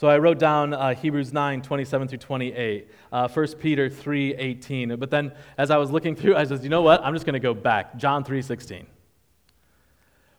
[0.00, 4.96] So I wrote down uh, Hebrews 9, 27 through 28, uh, 1 Peter 3, 18.
[4.96, 7.04] But then as I was looking through, I said, you know what?
[7.04, 7.98] I'm just going to go back.
[7.98, 8.86] John 3, 16.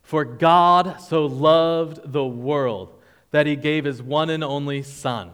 [0.01, 5.29] For God so loved the world that he gave his one and only Son.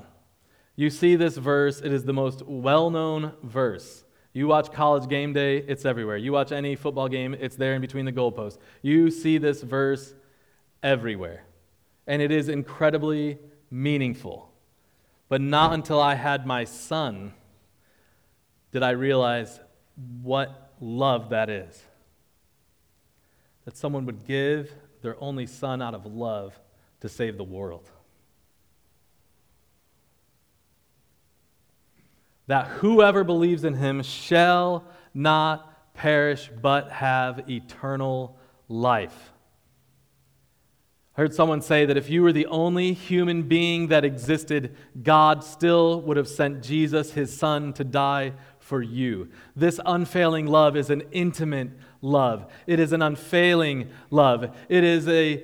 [0.76, 4.04] You see this verse, it is the most well known verse.
[4.34, 6.18] You watch college game day, it's everywhere.
[6.18, 8.58] You watch any football game, it's there in between the goalposts.
[8.82, 10.14] You see this verse
[10.84, 11.46] everywhere.
[12.08, 13.38] And it is incredibly
[13.70, 14.52] meaningful.
[15.30, 17.34] But not until I had my son
[18.72, 19.60] did I realize
[20.22, 21.82] what love that is.
[23.66, 26.60] That someone would give their only son out of love
[27.02, 27.90] to save the world.
[32.48, 38.38] That whoever believes in him shall not perish but have eternal
[38.70, 39.34] life.
[41.18, 45.44] I heard someone say that if you were the only human being that existed, God
[45.44, 49.30] still would have sent Jesus, his son, to die for you.
[49.56, 51.72] This unfailing love is an intimate
[52.04, 52.52] love.
[52.68, 54.56] It is an unfailing love.
[54.70, 55.44] It is a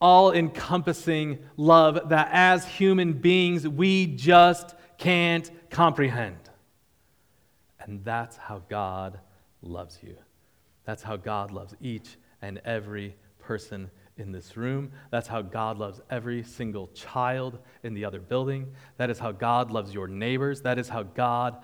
[0.00, 6.38] all encompassing love that as human beings we just can't comprehend.
[7.78, 9.20] And that's how God
[9.60, 10.16] loves you.
[10.84, 14.92] That's how God loves each and every person in this room.
[15.10, 18.72] That's how God loves every single child in the other building.
[18.96, 20.62] That is how God loves your neighbors.
[20.62, 21.56] That is how God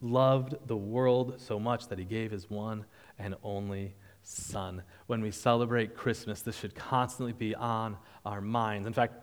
[0.00, 2.84] loved the world so much that he gave his one
[3.18, 4.82] and only Son.
[5.06, 8.86] When we celebrate Christmas, this should constantly be on our minds.
[8.88, 9.14] In fact,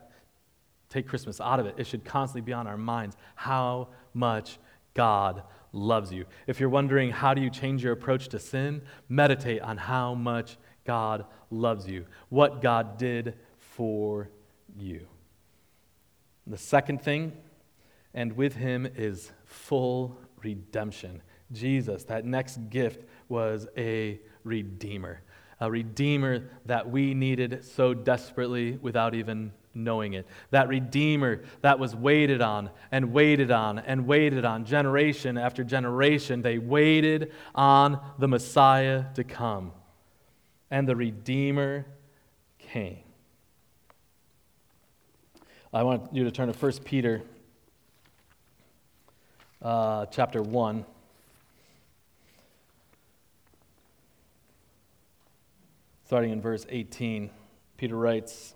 [0.89, 4.59] take Christmas out of it, it should constantly be on our minds how much
[4.93, 6.25] God loves you.
[6.47, 10.57] If you're wondering how do you change your approach to sin, meditate on how much
[10.85, 14.29] God loves you, what God did for
[14.77, 15.07] you.
[16.47, 17.33] The second thing,
[18.13, 21.21] and with him is full redemption.
[21.51, 25.21] Jesus, that next gift was a redeemer,
[25.59, 30.27] a redeemer that we needed so desperately without even knowing it.
[30.51, 36.41] That redeemer that was waited on and waited on and waited on, generation after generation.
[36.41, 39.71] They waited on the Messiah to come
[40.73, 41.85] and the Redeemer
[42.57, 43.03] came.
[45.71, 47.21] I want you to turn to 1 Peter
[49.61, 50.83] uh, chapter 1.
[56.05, 57.29] Starting in verse 18,
[57.77, 58.55] Peter writes,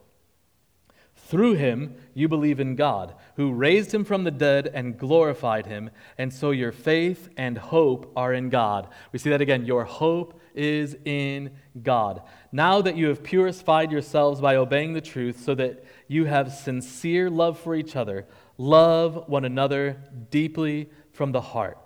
[1.31, 5.89] Through him, you believe in God, who raised him from the dead and glorified him,
[6.17, 8.89] and so your faith and hope are in God.
[9.13, 9.65] We see that again.
[9.65, 11.51] Your hope is in
[11.81, 12.23] God.
[12.51, 17.29] Now that you have purified yourselves by obeying the truth, so that you have sincere
[17.29, 18.27] love for each other,
[18.57, 21.77] love one another deeply from the heart.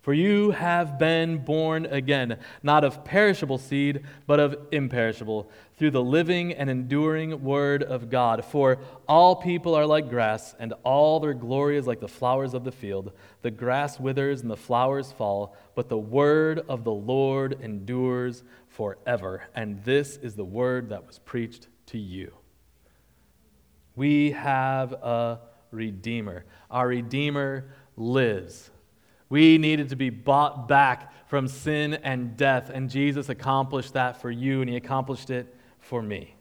[0.00, 5.48] For you have been born again, not of perishable seed, but of imperishable,
[5.82, 8.44] through the living and enduring Word of God.
[8.44, 8.78] For
[9.08, 12.70] all people are like grass, and all their glory is like the flowers of the
[12.70, 13.10] field.
[13.40, 19.42] The grass withers and the flowers fall, but the Word of the Lord endures forever.
[19.56, 22.32] And this is the Word that was preached to you.
[23.96, 25.40] We have a
[25.72, 26.44] Redeemer.
[26.70, 28.70] Our Redeemer lives.
[29.28, 34.30] We needed to be bought back from sin and death, and Jesus accomplished that for
[34.30, 36.34] you, and He accomplished it for me.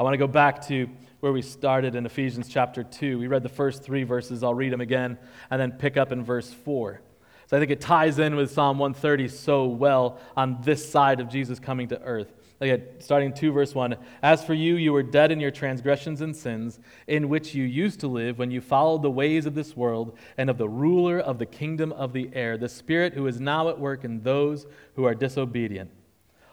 [0.00, 0.88] I want to go back to
[1.20, 3.18] where we started in Ephesians chapter 2.
[3.18, 4.42] We read the first three verses.
[4.42, 5.18] I'll read them again
[5.50, 7.00] and then pick up in verse 4.
[7.48, 11.28] So I think it ties in with Psalm 130 so well on this side of
[11.28, 12.32] Jesus coming to earth.
[12.60, 16.34] Again, starting 2 verse 1 As for you, you were dead in your transgressions and
[16.34, 20.16] sins, in which you used to live when you followed the ways of this world
[20.36, 23.68] and of the ruler of the kingdom of the air, the Spirit who is now
[23.68, 25.90] at work in those who are disobedient.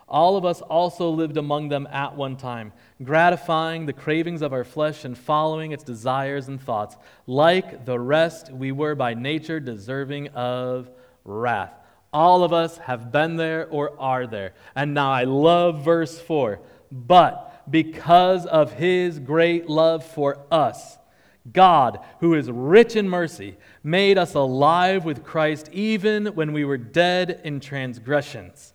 [0.08, 4.64] All of us also lived among them at one time, gratifying the cravings of our
[4.64, 6.95] flesh and following its desires and thoughts.
[7.26, 10.91] Like the rest, we were by nature deserving of
[11.24, 11.74] wrath.
[12.14, 14.53] All of us have been there or are there.
[14.76, 16.60] And now I love verse 4.
[16.91, 20.97] But because of his great love for us,
[21.51, 26.78] God, who is rich in mercy, made us alive with Christ even when we were
[26.78, 28.74] dead in transgressions.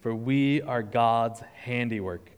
[0.00, 2.30] For we are God's handiwork,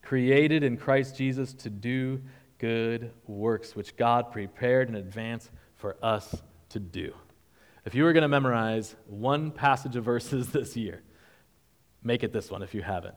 [0.00, 2.22] created in Christ Jesus to do
[2.58, 7.12] good works, which God prepared in advance for us to do.
[7.84, 11.02] If you were going to memorize one passage of verses this year,
[12.02, 13.14] make it this one if you haven't.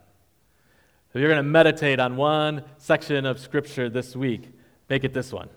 [1.13, 4.51] If you're going to meditate on one section of Scripture this week,
[4.89, 5.47] make it this one.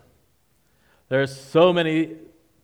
[1.09, 2.15] There are so many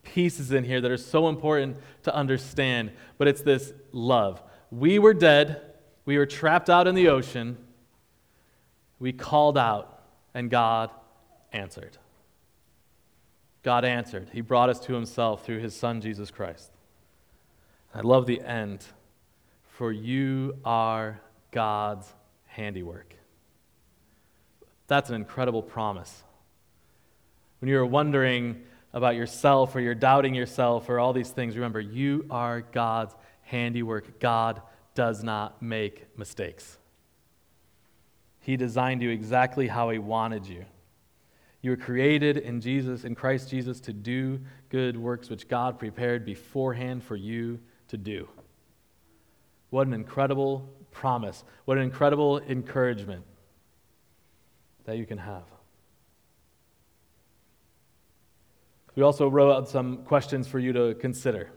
[0.03, 4.41] pieces in here that are so important to understand, but it's this love.
[4.76, 5.61] We were dead,
[6.03, 7.57] we were trapped out in the ocean,
[8.99, 10.03] we called out,
[10.34, 10.89] and God
[11.53, 11.97] answered.
[13.63, 14.28] God answered.
[14.34, 16.71] He brought us to himself through his son, Jesus Christ.
[17.93, 18.86] I love the end.
[19.78, 21.21] For you are
[21.51, 22.13] God's
[22.45, 23.15] handiwork.
[24.88, 26.23] That's an incredible promise.
[27.59, 28.61] When you're wondering
[28.93, 33.15] about yourself or you're doubting yourself or all these things, remember, you are God's
[33.45, 34.19] handiwork.
[34.19, 34.61] God
[34.93, 36.77] does not make mistakes.
[38.39, 40.65] He designed you exactly how He wanted you.
[41.61, 44.39] You were created in Jesus, in Christ Jesus, to do
[44.69, 48.27] good works which God prepared beforehand for you to do.
[49.71, 51.43] What an incredible promise.
[51.65, 53.25] What an incredible encouragement
[54.85, 55.43] that you can have.
[58.95, 61.49] We also wrote out some questions for you to consider.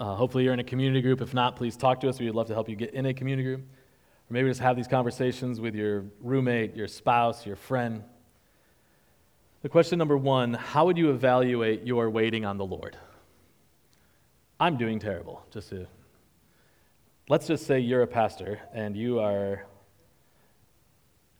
[0.00, 1.20] Uh, hopefully, you're in a community group.
[1.20, 2.18] If not, please talk to us.
[2.18, 3.60] We'd love to help you get in a community group.
[3.60, 8.02] Or maybe just have these conversations with your roommate, your spouse, your friend.
[9.60, 12.96] The question number one how would you evaluate your waiting on the Lord?
[14.58, 15.86] I'm doing terrible, just to.
[17.28, 19.66] Let's just say you're a pastor and you are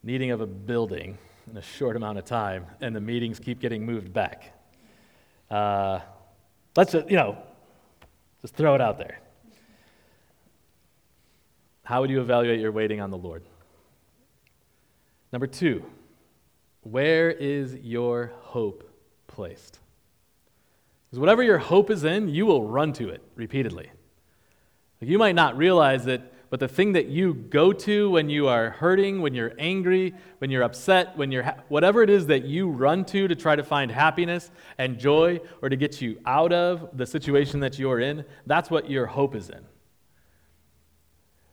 [0.03, 1.17] needing of a building
[1.51, 4.53] in a short amount of time, and the meetings keep getting moved back.
[5.51, 6.01] Uh,
[6.77, 7.43] let's just, you know,
[8.43, 9.21] just throw it out there.
[11.83, 13.43] How would you evaluate your waiting on the Lord?
[15.33, 15.85] Number two,
[16.83, 18.89] where is your hope
[19.27, 19.79] placed?
[21.09, 23.91] Because whatever your hope is in, you will run to it repeatedly.
[25.01, 28.71] You might not realize it, but the thing that you go to when you are
[28.71, 32.69] hurting, when you're angry, when you're upset, when you're ha- whatever it is that you
[32.69, 36.91] run to to try to find happiness and joy or to get you out of
[36.93, 39.65] the situation that you're in, that's what your hope is in.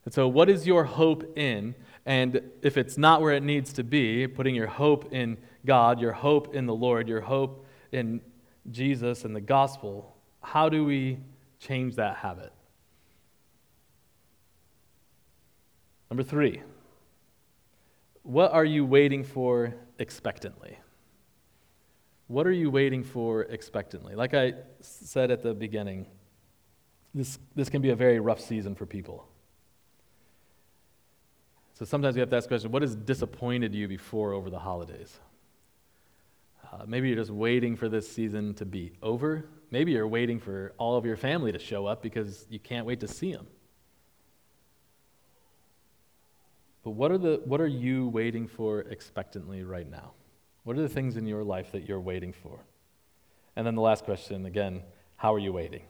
[0.03, 1.75] And so, what is your hope in?
[2.07, 6.13] And if it's not where it needs to be, putting your hope in God, your
[6.13, 8.21] hope in the Lord, your hope in
[8.71, 11.19] Jesus and the gospel, how do we
[11.59, 12.51] change that habit?
[16.09, 16.61] Number three,
[18.23, 20.77] what are you waiting for expectantly?
[22.27, 24.15] What are you waiting for expectantly?
[24.15, 26.07] Like I said at the beginning,
[27.13, 29.27] this, this can be a very rough season for people.
[31.73, 34.59] So sometimes you have to ask the question what has disappointed you before over the
[34.59, 35.19] holidays?
[36.71, 39.45] Uh, maybe you're just waiting for this season to be over.
[39.71, 42.99] Maybe you're waiting for all of your family to show up because you can't wait
[43.01, 43.47] to see them.
[46.87, 50.13] But what are, the, what are you waiting for expectantly right now?
[50.63, 52.61] What are the things in your life that you're waiting for?
[53.57, 54.83] And then the last question again,
[55.17, 55.81] how are you waiting?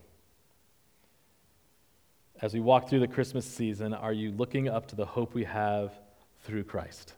[2.41, 5.43] As we walk through the Christmas season, are you looking up to the hope we
[5.43, 5.93] have
[6.41, 7.13] through Christ?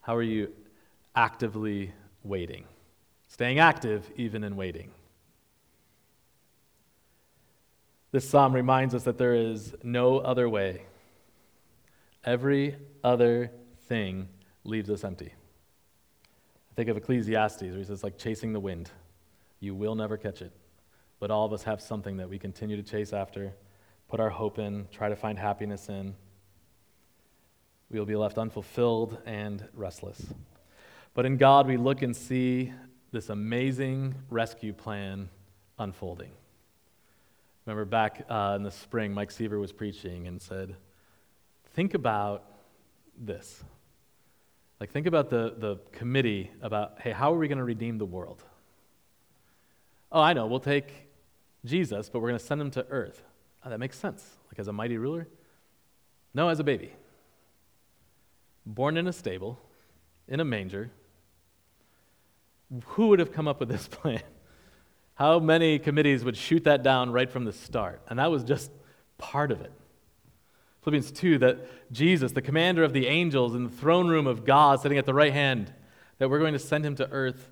[0.00, 0.50] How are you
[1.14, 1.92] actively
[2.24, 2.64] waiting?
[3.28, 4.92] Staying active even in waiting.
[8.12, 10.86] This psalm reminds us that there is no other way.
[12.26, 13.52] Every other
[13.88, 14.28] thing
[14.64, 15.32] leaves us empty.
[15.32, 18.90] I think of Ecclesiastes, where he says, like chasing the wind.
[19.60, 20.52] You will never catch it.
[21.20, 23.54] But all of us have something that we continue to chase after,
[24.08, 26.14] put our hope in, try to find happiness in.
[27.90, 30.20] We will be left unfulfilled and restless.
[31.14, 32.72] But in God, we look and see
[33.12, 35.30] this amazing rescue plan
[35.78, 36.32] unfolding.
[37.64, 40.76] Remember back uh, in the spring, Mike Seaver was preaching and said,
[41.76, 42.42] Think about
[43.18, 43.62] this.
[44.80, 48.06] Like, think about the, the committee about, hey, how are we going to redeem the
[48.06, 48.42] world?
[50.10, 50.90] Oh, I know, we'll take
[51.66, 53.22] Jesus, but we're going to send him to earth.
[53.62, 54.24] Oh, that makes sense.
[54.48, 55.28] Like, as a mighty ruler?
[56.32, 56.92] No, as a baby.
[58.64, 59.60] Born in a stable,
[60.28, 60.90] in a manger,
[62.86, 64.22] who would have come up with this plan?
[65.14, 68.00] How many committees would shoot that down right from the start?
[68.08, 68.70] And that was just
[69.18, 69.72] part of it.
[70.86, 74.80] Philippians 2 that Jesus, the commander of the angels in the throne room of God,
[74.80, 75.74] sitting at the right hand,
[76.18, 77.50] that we're going to send him to earth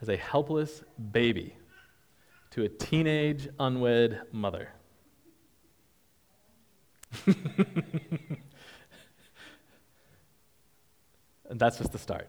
[0.00, 1.56] as a helpless baby
[2.50, 4.68] to a teenage unwed mother.
[7.26, 7.34] and
[11.56, 12.28] that's just the start.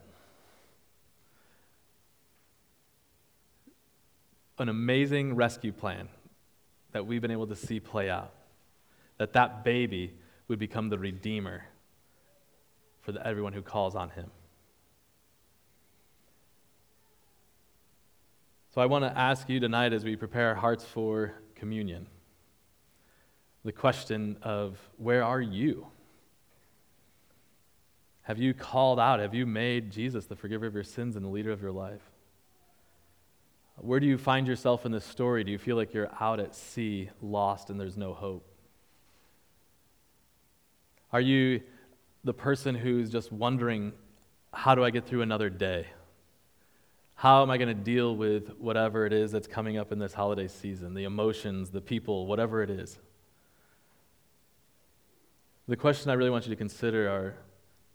[4.57, 6.09] an amazing rescue plan
[6.93, 8.33] that we've been able to see play out.
[9.19, 10.15] That that baby
[10.47, 11.65] would become the redeemer
[13.01, 14.31] for the, everyone who calls on him.
[18.73, 22.07] So I want to ask you tonight as we prepare our hearts for communion
[23.67, 25.87] the question of where are you?
[28.21, 29.19] Have you called out?
[29.19, 32.01] Have you made Jesus the forgiver of your sins and the leader of your life?
[33.75, 35.43] Where do you find yourself in this story?
[35.43, 38.46] Do you feel like you're out at sea, lost, and there's no hope?
[41.13, 41.61] Are you
[42.23, 43.93] the person who's just wondering,
[44.53, 45.87] how do I get through another day?
[47.15, 50.13] How am I going to deal with whatever it is that's coming up in this
[50.13, 50.93] holiday season?
[50.93, 52.99] The emotions, the people, whatever it is.
[55.67, 57.35] The question I really want you to consider are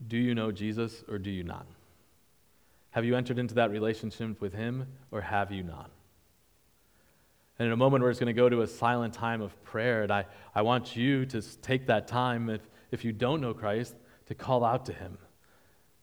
[0.08, 1.66] do you know Jesus or do you not?
[2.90, 5.90] Have you entered into that relationship with Him or have you not?
[7.58, 10.02] And in a moment, we're just going to go to a silent time of prayer.
[10.02, 12.60] And I, I want you to take that time, if,
[12.92, 15.18] if you don't know Christ, to call out to Him.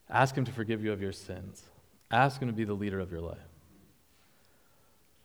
[0.09, 1.63] Ask Him to forgive you of your sins.
[2.11, 3.37] Ask Him to be the leader of your life.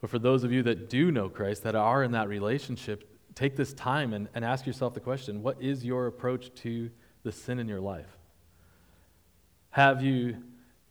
[0.00, 3.56] But for those of you that do know Christ, that are in that relationship, take
[3.56, 6.90] this time and, and ask yourself the question what is your approach to
[7.24, 8.18] the sin in your life?
[9.70, 10.36] Have you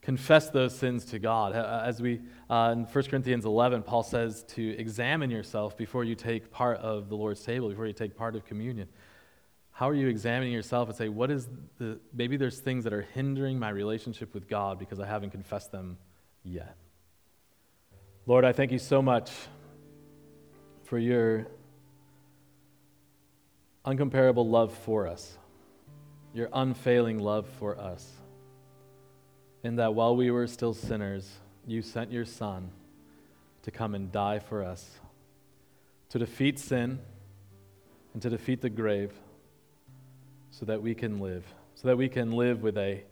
[0.04, 1.56] confessed those sins to God.
[1.56, 2.20] As we,
[2.50, 7.08] uh, in 1 Corinthians 11, Paul says to examine yourself before you take part of
[7.08, 8.90] the Lord's table, before you take part of communion.
[9.74, 11.48] How are you examining yourself and say, what is
[11.80, 15.72] the, maybe there's things that are hindering my relationship with God because I haven't confessed
[15.72, 15.98] them
[16.44, 16.76] yet?
[18.26, 19.32] Lord, I thank you so much
[20.84, 21.48] for your
[23.84, 25.38] uncomparable love for us,
[26.34, 28.10] your unfailing love for us
[29.64, 31.30] in that while we were still sinners,
[31.66, 32.70] you sent your Son
[33.64, 35.00] to come and die for us,
[36.10, 37.00] to defeat sin
[38.14, 39.12] and to defeat the grave,
[40.54, 41.44] so that we can live,
[41.74, 43.04] so that we can live with a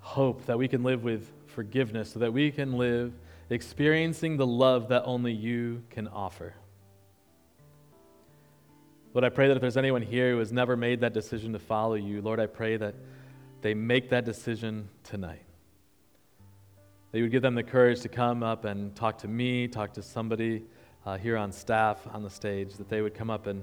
[0.00, 3.12] hope, that we can live with forgiveness, so that we can live
[3.48, 6.52] experiencing the love that only you can offer.
[9.14, 11.60] Lord, I pray that if there's anyone here who has never made that decision to
[11.60, 12.96] follow you, Lord, I pray that
[13.60, 15.44] they make that decision tonight
[17.12, 19.92] that you would give them the courage to come up and talk to me, talk
[19.92, 20.64] to somebody
[21.06, 23.62] uh, here on staff on the stage, that they would come up and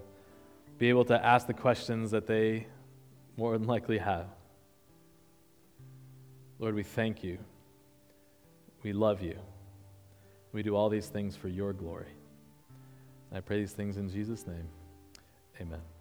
[0.78, 2.67] be able to ask the questions that they
[3.38, 4.25] more than likely have.
[6.59, 7.38] Lord, we thank you.
[8.83, 9.38] We love you.
[10.51, 12.07] We do all these things for your glory.
[13.29, 14.67] And I pray these things in Jesus' name.
[15.61, 15.96] Amen.